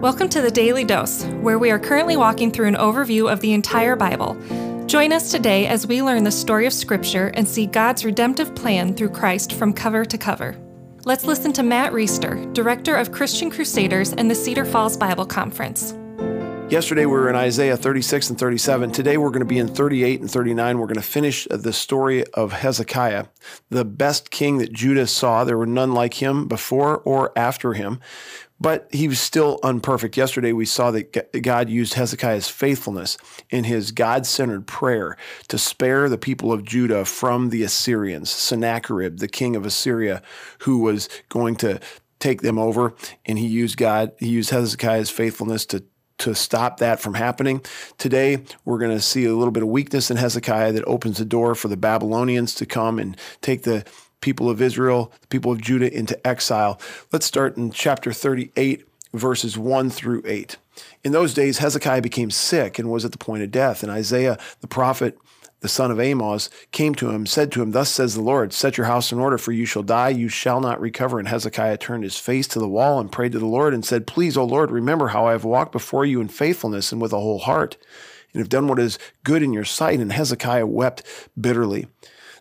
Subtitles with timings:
[0.00, 3.52] Welcome to the Daily Dose, where we are currently walking through an overview of the
[3.52, 4.36] entire Bible.
[4.86, 8.94] Join us today as we learn the story of Scripture and see God's redemptive plan
[8.94, 10.56] through Christ from cover to cover.
[11.04, 15.94] Let's listen to Matt Reisetter, Director of Christian Crusaders and the Cedar Falls Bible Conference.
[16.70, 18.92] Yesterday we were in Isaiah 36 and 37.
[18.92, 20.78] Today we're going to be in 38 and 39.
[20.78, 23.24] We're going to finish the story of Hezekiah,
[23.70, 25.44] the best king that Judah saw.
[25.44, 28.00] There were none like him before or after him,
[28.60, 30.16] but he was still unperfect.
[30.16, 33.16] Yesterday we saw that God used Hezekiah's faithfulness
[33.50, 35.16] in his God centered prayer
[35.48, 40.22] to spare the people of Judah from the Assyrians, Sennacherib, the king of Assyria,
[40.60, 41.80] who was going to
[42.18, 42.94] take them over.
[43.26, 45.84] And he used God, he used Hezekiah's faithfulness to
[46.18, 47.62] to stop that from happening.
[47.96, 51.24] Today, we're going to see a little bit of weakness in Hezekiah that opens the
[51.24, 53.84] door for the Babylonians to come and take the
[54.20, 56.80] people of Israel, the people of Judah into exile.
[57.12, 60.56] Let's start in chapter 38, verses 1 through 8.
[61.04, 63.82] In those days, Hezekiah became sick and was at the point of death.
[63.82, 65.18] And Isaiah, the prophet,
[65.60, 68.76] the son of Amos, came to him, said to him, Thus says the Lord, Set
[68.76, 71.18] your house in order, for you shall die, you shall not recover.
[71.18, 74.06] And Hezekiah turned his face to the wall and prayed to the Lord and said,
[74.06, 77.18] Please, O Lord, remember how I have walked before you in faithfulness and with a
[77.18, 77.76] whole heart,
[78.32, 79.98] and have done what is good in your sight.
[79.98, 81.02] And Hezekiah wept
[81.40, 81.88] bitterly.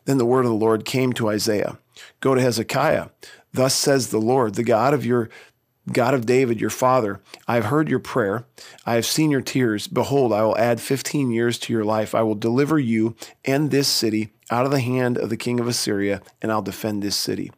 [0.08, 1.77] Then the word of the Lord came to Isaiah
[2.22, 3.09] Go to Hezekiah.
[3.53, 5.30] Thus says the Lord, the God of your
[5.91, 8.45] God of David, your father, I have heard your prayer.
[8.86, 9.88] I have seen your tears.
[9.88, 12.14] Behold, I will add 15 years to your life.
[12.14, 15.67] I will deliver you and this city out of the hand of the king of
[15.67, 17.52] Assyria, and I'll defend this city.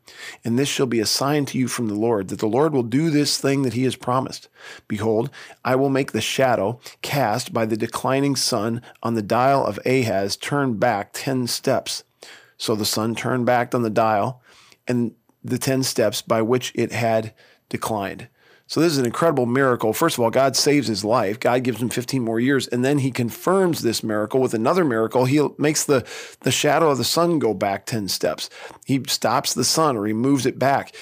[0.44, 2.84] And this shall be a sign to you from the Lord, that the Lord will
[2.84, 4.47] do this thing that he has promised.
[4.88, 5.30] Behold,
[5.66, 10.38] I will make the shadow cast by the declining sun on the dial of Ahaz
[10.38, 12.03] turn back 10 steps.
[12.59, 14.43] So the sun turned back on the dial,
[14.88, 17.33] and the 10 steps by which it had
[17.69, 18.27] declined.
[18.67, 19.93] So this is an incredible miracle.
[19.93, 21.39] First of all, God saves his life.
[21.39, 25.25] God gives him 15 more years, and then he confirms this miracle with another miracle.
[25.25, 26.05] He makes the,
[26.41, 28.47] the shadow of the sun go back 10 steps.
[28.85, 30.94] He stops the sun or he moves it back.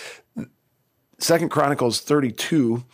[1.19, 2.85] Second Chronicles 32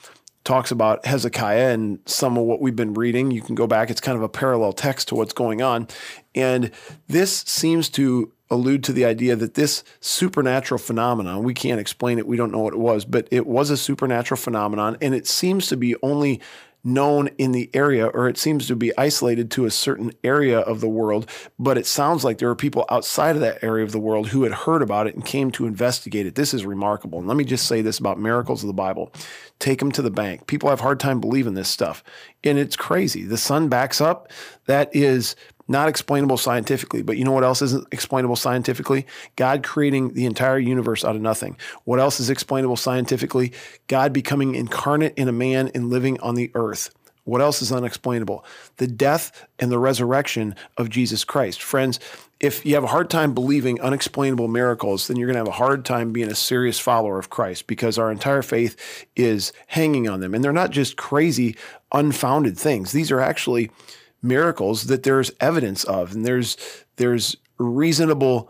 [0.43, 3.29] talks about Hezekiah and some of what we've been reading.
[3.29, 5.87] You can go back, it's kind of a parallel text to what's going on.
[6.33, 6.71] And
[7.07, 12.27] this seems to allude to the idea that this supernatural phenomenon, we can't explain it,
[12.27, 15.67] we don't know what it was, but it was a supernatural phenomenon, and it seems
[15.67, 16.41] to be only
[16.83, 20.81] known in the area or it seems to be isolated to a certain area of
[20.81, 23.99] the world but it sounds like there are people outside of that area of the
[23.99, 26.35] world who had heard about it and came to investigate it.
[26.35, 27.19] This is remarkable.
[27.19, 29.13] And let me just say this about miracles of the bible.
[29.59, 30.47] Take them to the bank.
[30.47, 32.03] People have hard time believing this stuff.
[32.43, 33.23] And it's crazy.
[33.23, 34.29] The sun backs up.
[34.65, 35.37] That is
[35.67, 39.05] not explainable scientifically, but you know what else isn't explainable scientifically?
[39.35, 41.57] God creating the entire universe out of nothing.
[41.85, 43.53] What else is explainable scientifically?
[43.87, 46.93] God becoming incarnate in a man and living on the earth.
[47.25, 48.43] What else is unexplainable?
[48.77, 51.61] The death and the resurrection of Jesus Christ.
[51.61, 51.99] Friends,
[52.41, 55.51] if you have a hard time believing unexplainable miracles, then you're going to have a
[55.51, 60.19] hard time being a serious follower of Christ because our entire faith is hanging on
[60.19, 60.33] them.
[60.33, 61.55] And they're not just crazy,
[61.93, 62.91] unfounded things.
[62.91, 63.71] These are actually
[64.23, 66.57] miracles that there's evidence of and there's
[66.95, 68.49] there's reasonable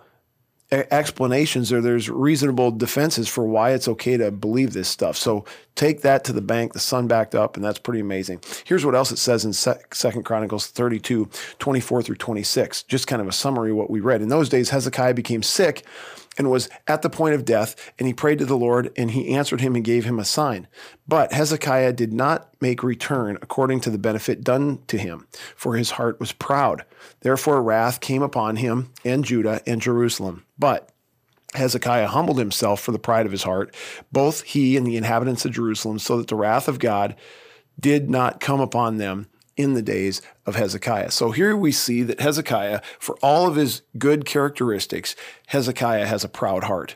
[0.72, 5.16] explanations or there's reasonable defenses for why it's okay to believe this stuff.
[5.16, 5.46] So
[5.76, 6.74] take that to the bank.
[6.74, 8.42] The sun backed up, and that's pretty amazing.
[8.64, 11.30] Here's what else it says in Second Chronicles 32,
[11.60, 12.84] 24 through 26.
[12.84, 14.24] Just kind of a summary of what we read.
[14.24, 15.86] In those days, Hezekiah became sick
[16.38, 19.34] and was at the point of death, and he prayed to the Lord, and he
[19.34, 20.68] answered him and gave him a sign.
[21.08, 25.92] But Hezekiah did not make return according to the benefit done to him, for his
[25.92, 26.86] heart was proud.
[27.22, 30.46] Therefore, wrath came upon him and Judah and Jerusalem.
[30.58, 30.90] But
[31.54, 33.76] Hezekiah humbled himself for the pride of his heart,
[34.12, 37.16] both he and the inhabitants of Jerusalem, so that the wrath of God
[37.80, 41.12] did not come upon them in the days of Hezekiah.
[41.12, 45.16] So here we see that Hezekiah, for all of his good characteristics,
[45.48, 46.96] Hezekiah has a proud heart.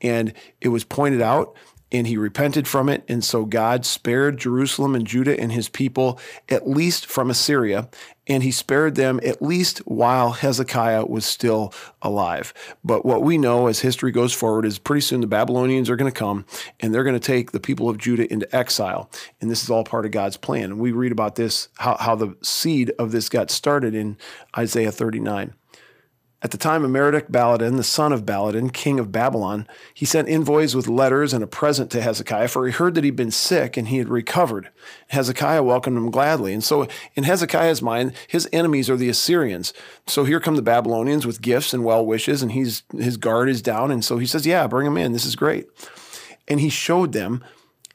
[0.00, 1.54] And it was pointed out
[1.90, 3.04] and he repented from it.
[3.08, 6.18] And so God spared Jerusalem and Judah and his people,
[6.48, 7.88] at least from Assyria,
[8.26, 12.52] and he spared them at least while Hezekiah was still alive.
[12.84, 16.12] But what we know as history goes forward is pretty soon the Babylonians are going
[16.12, 16.44] to come
[16.80, 19.10] and they're going to take the people of Judah into exile.
[19.40, 20.64] And this is all part of God's plan.
[20.64, 24.18] And we read about this, how, how the seed of this got started in
[24.56, 25.54] Isaiah 39.
[26.40, 30.28] At the time of Merodach Baladan, the son of Baladan, king of Babylon, he sent
[30.28, 33.76] envoys with letters and a present to Hezekiah, for he heard that he'd been sick
[33.76, 34.68] and he had recovered.
[35.08, 36.52] Hezekiah welcomed him gladly.
[36.52, 36.86] And so,
[37.16, 39.72] in Hezekiah's mind, his enemies are the Assyrians.
[40.06, 43.60] So here come the Babylonians with gifts and well wishes, and he's, his guard is
[43.60, 43.90] down.
[43.90, 45.12] And so he says, Yeah, bring them in.
[45.12, 45.66] This is great.
[46.46, 47.42] And he showed them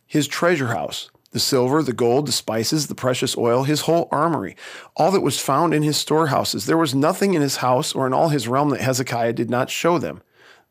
[0.05, 4.55] his treasure house the silver, the gold, the spices, the precious oil, his whole armory,
[4.95, 6.65] all that was found in his storehouses.
[6.65, 9.69] There was nothing in his house or in all his realm that Hezekiah did not
[9.69, 10.21] show them.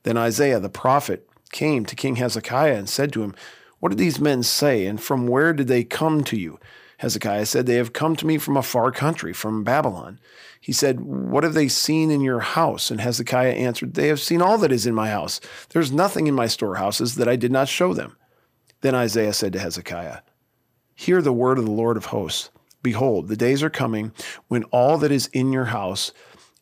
[0.05, 3.35] Then Isaiah the prophet came to King Hezekiah and said to him,
[3.81, 6.61] What did these men say, and from where did they come to you?
[6.99, 10.21] Hezekiah said, They have come to me from a far country, from Babylon.
[10.61, 12.89] He said, What have they seen in your house?
[12.89, 15.41] And Hezekiah answered, They have seen all that is in my house.
[15.71, 18.17] There is nothing in my storehouses that I did not show them.
[18.81, 20.19] Then Isaiah said to Hezekiah,
[21.03, 22.51] Hear the word of the Lord of hosts.
[22.81, 24.13] Behold, the days are coming
[24.47, 26.13] when all that is in your house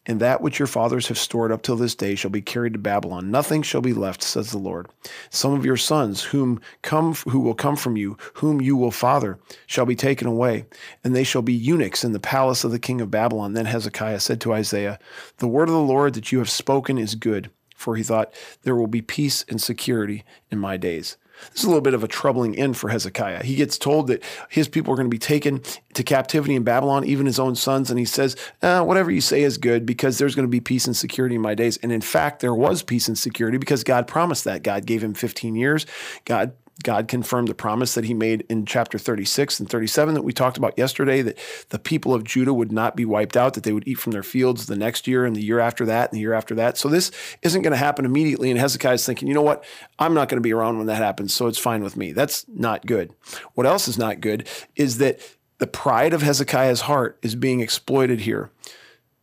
[0.07, 2.79] and that which your fathers have stored up till this day shall be carried to
[2.79, 3.31] Babylon.
[3.31, 4.89] Nothing shall be left, says the Lord.
[5.29, 9.39] Some of your sons, whom come, who will come from you, whom you will father,
[9.67, 10.65] shall be taken away,
[11.05, 13.53] and they shall be eunuchs in the palace of the king of Babylon.
[13.53, 14.99] Then Hezekiah said to Isaiah,
[15.37, 17.51] The word of the Lord that you have spoken is good.
[17.77, 18.33] For he thought,
[18.63, 21.19] There will be peace and security in my days.
[21.53, 23.43] This is a little bit of a troubling end for Hezekiah.
[23.45, 25.63] He gets told that his people are going to be taken
[25.95, 29.43] to captivity in Babylon, even his own sons, and he says, eh, Whatever you say
[29.43, 31.77] is good because there's going to be peace and security in my days.
[31.79, 34.63] And in fact, there was peace and security because God promised that.
[34.63, 35.87] God gave him 15 years.
[36.25, 40.33] God God confirmed the promise that he made in chapter 36 and 37 that we
[40.33, 41.39] talked about yesterday that
[41.69, 44.23] the people of Judah would not be wiped out, that they would eat from their
[44.23, 46.79] fields the next year and the year after that and the year after that.
[46.79, 47.11] So this
[47.43, 48.51] isn't going to happen immediately.
[48.51, 49.65] And Hezekiah's thinking, you know what?
[49.99, 52.13] I'm not going to be around when that happens, so it's fine with me.
[52.13, 53.15] That's not good.
[53.55, 55.21] What else is not good is that
[55.59, 58.51] the pride of Hezekiah's heart is being exploited here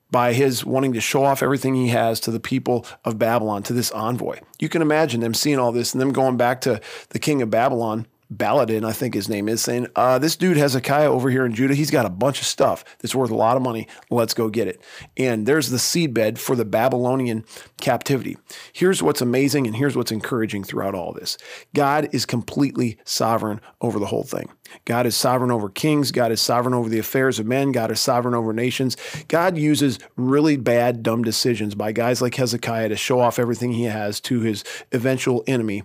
[0.10, 3.74] by his wanting to show off everything he has to the people of Babylon, to
[3.74, 4.40] this envoy.
[4.60, 7.50] You can imagine them seeing all this and them going back to the king of
[7.50, 11.54] Babylon Baladan, I think his name is, saying, uh, This dude Hezekiah over here in
[11.54, 13.88] Judah, he's got a bunch of stuff that's worth a lot of money.
[14.10, 14.82] Let's go get it.
[15.16, 17.46] And there's the seedbed for the Babylonian
[17.80, 18.38] captivity.
[18.74, 21.38] Here's what's amazing and here's what's encouraging throughout all this
[21.74, 24.50] God is completely sovereign over the whole thing.
[24.84, 26.12] God is sovereign over kings.
[26.12, 27.72] God is sovereign over the affairs of men.
[27.72, 28.98] God is sovereign over nations.
[29.30, 33.84] God uses really bad, dumb decisions by guys like Hezekiah to show off everything he
[33.84, 35.84] has to his eventual enemy.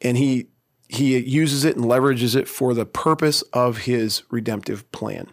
[0.00, 0.46] And he
[0.88, 5.28] he uses it and leverages it for the purpose of his redemptive plan.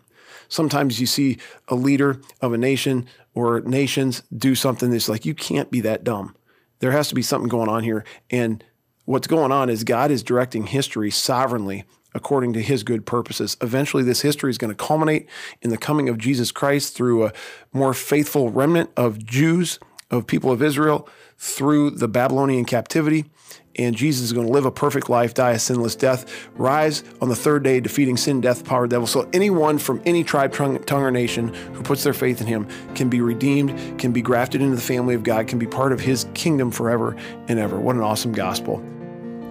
[0.48, 5.34] Sometimes you see a leader of a nation or nations do something that's like, you
[5.34, 6.36] can't be that dumb.
[6.80, 8.04] There has to be something going on here.
[8.30, 8.64] And
[9.06, 11.86] what's going on is God is directing history sovereignly
[12.16, 13.58] according to his good purposes.
[13.62, 15.28] Eventually, this history is going to culminate
[15.62, 17.34] in the coming of Jesus Christ through a
[17.72, 19.80] more faithful remnant of Jews,
[20.12, 23.26] of people of Israel, through the Babylonian captivity
[23.75, 27.30] and Jesus is going to live a perfect life, die a sinless death, rise on
[27.30, 29.08] the third day, defeating sin, death, power, devil.
[29.08, 32.68] So anyone from any tribe, tongue, tongue, or nation who puts their faith in him
[32.96, 36.00] can be redeemed, can be grafted into the family of God, can be part of
[36.00, 37.16] his kingdom forever
[37.48, 37.80] and ever.
[37.80, 38.84] What an awesome gospel.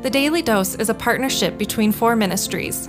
[0.02, 2.88] The Daily Dose is a partnership between four ministries.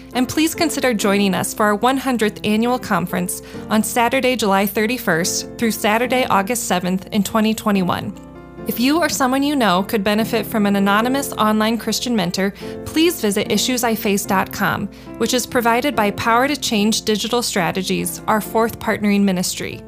[0.13, 5.71] and please consider joining us for our 100th annual conference on Saturday, July 31st through
[5.71, 8.29] Saturday, August 7th in 2021.
[8.67, 12.51] If you or someone you know could benefit from an anonymous online Christian mentor,
[12.85, 14.87] please visit issuesiface.com,
[15.17, 19.83] which is provided by Power to Change Digital Strategies, our fourth partnering ministry.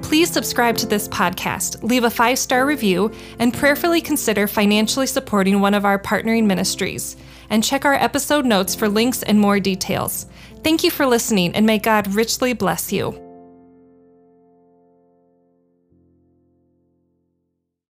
[0.00, 5.60] Please subscribe to this podcast, leave a five star review, and prayerfully consider financially supporting
[5.60, 7.16] one of our partnering ministries
[7.50, 10.26] and check our episode notes for links and more details.
[10.62, 13.23] Thank you for listening, and may God richly bless you.